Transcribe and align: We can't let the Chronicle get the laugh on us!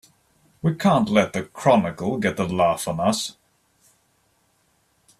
We 0.63 0.73
can't 0.73 1.09
let 1.11 1.33
the 1.33 1.43
Chronicle 1.43 2.17
get 2.17 2.35
the 2.35 2.47
laugh 2.47 2.87
on 2.87 2.99
us! 2.99 3.37